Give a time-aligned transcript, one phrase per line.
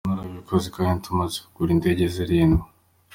[0.07, 2.65] Narabikoze kandi tumaze kugura indege zirindwi.”